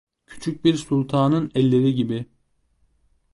Küçük 0.25 0.63
bir 0.65 0.75
sultanın 0.75 1.51
elleri 1.55 1.95
gibi… 1.95 2.25